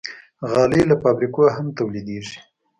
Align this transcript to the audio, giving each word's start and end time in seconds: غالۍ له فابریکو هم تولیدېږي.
غالۍ 0.51 0.81
له 0.89 0.95
فابریکو 1.01 1.41
هم 1.55 1.67
تولیدېږي. 1.77 2.37